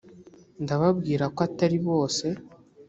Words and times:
ndababwira 0.63 1.25
ko 1.35 1.39
atari 1.47 1.77
bose 1.87 2.25